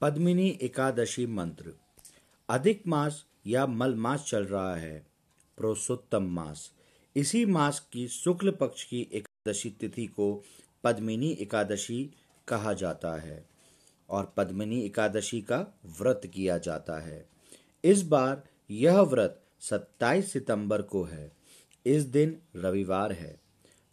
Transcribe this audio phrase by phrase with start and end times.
[0.00, 1.72] पद्मिनी एकादशी मंत्र।
[2.48, 5.06] अधिक मास या मल मास चल रहा है
[5.56, 6.72] प्रोसोत्तम मास।
[7.16, 10.44] इसी मास की शुक्ल पक्ष की एकादशी तिथि को
[10.84, 12.10] पद्मिनी एकादशी
[12.48, 13.48] कहा जाता है
[14.08, 17.28] और पद्मिनी एकादशी का व्रत किया जाता है।
[17.84, 21.32] इस बार यह व्रत 27 सितंबर को है।
[21.86, 23.40] इस दिन रविवार है।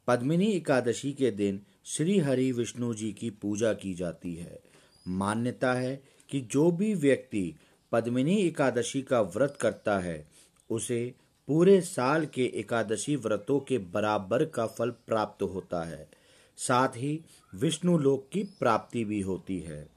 [0.07, 4.74] पद्मिनी एकादशी के दिन श्री हरि विष्णु जी की पूजा की जाती है।
[5.07, 7.55] मान्यता है कि जो भी व्यक्ति
[7.91, 10.27] पद्मिनी एकादशी का व्रत करता है,
[10.69, 11.13] उसे
[11.47, 16.09] पूरे साल के एकादशी व्रतों के बराबर का फल प्राप्त होता है।
[16.57, 17.21] साथ ही
[17.55, 19.89] विष्णु लोक की प्राप्ति भी होती है।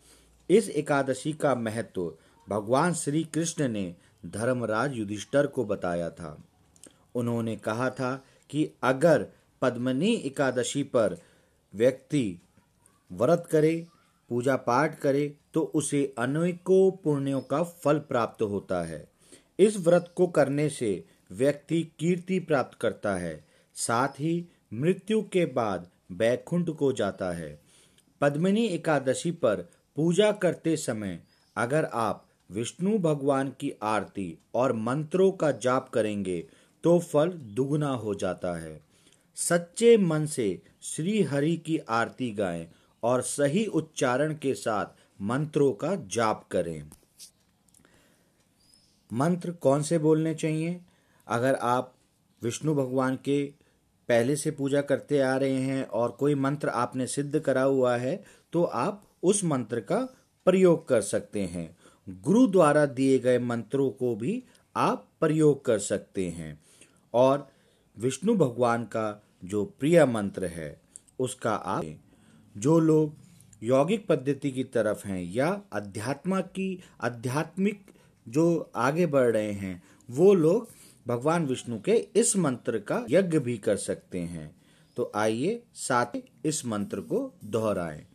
[0.50, 2.14] इस एकादशी का महत्व
[2.48, 3.94] भगवान श्री कृष्ण ने
[4.27, 6.44] धर्मराज युधिष्ठर को बताया था।
[7.14, 9.27] उन्होंने कहा था कि अगर
[9.62, 11.16] पद्मनी एकादशी पर
[11.74, 12.40] व्यक्ति
[13.12, 13.86] व्रत करे
[14.30, 19.06] पूजा पाठ करे तो उसे अनेकों पुण्यों का फल प्राप्त होता है।
[19.58, 23.44] इस व्रत को करने से व्यक्ति कीर्ति प्राप्त करता है,
[23.77, 24.44] साथ ही
[24.75, 27.58] मृत्यु के बाद बैकुंठ को जाता है।
[28.20, 31.19] पद्मिनी एकादशी पर पूजा करते समय
[31.56, 36.41] अगर आप विष्णु भगवान की आरती और मंत्रों का जाप करेंगे
[36.84, 38.80] तो फल दुगना हो जाता है।
[39.36, 40.47] सच्चे मन से
[40.83, 42.67] श्री हरि की आरती गाएँ
[43.02, 44.86] और सही उच्चारण के साथ
[45.22, 46.91] मंत्रों का जाप करें।
[49.10, 50.80] मंत्र कौन से बोलने चाहिए?
[51.27, 51.94] अगर आप
[52.42, 53.42] विष्णु भगवान के
[54.08, 58.22] पहले से पूजा करते आ रहे हैं और कोई मंत्र आपने सिद्ध करा हुआ है
[58.52, 59.98] तो आप उस मंत्र का
[60.46, 61.77] प्रयोग कर सकते हैं।
[62.08, 64.42] गुरु द्वारा दिए गए मंत्रों को भी
[64.77, 66.58] आप प्रयोग कर सकते हैं।
[67.14, 67.48] और
[67.96, 70.80] विष्णु भगवान का जो प्रिय मंत्र है,
[71.18, 71.84] उसका आप
[72.56, 73.14] जो लोग
[73.62, 77.86] यौगिक पद्धति की तरफ़ हैं या अध्यात्मा की, आध्यात्मिक
[78.28, 80.68] जो आगे बढ़ रहे हैं, वो लोग
[81.06, 84.56] भगवान विष्णु के इस मंत्र का यज्ञ भी कर सकते हैं।
[84.96, 88.06] तो आइए साथ इस मंत्र को दोहराएँ।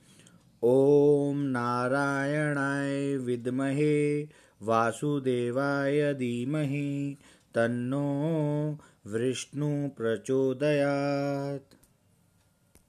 [0.64, 4.24] ओम नारायणाय विद्महे
[4.62, 7.18] वासुदेवाय धीमहि
[7.56, 8.78] तन्नो
[9.08, 11.83] विष्णु प्रचोदयात्।